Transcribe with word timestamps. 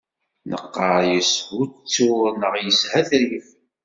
Neqqar 0.49 1.01
yeshuttur 1.11 2.25
neɣ 2.41 2.53
yeshetrif. 2.63 3.47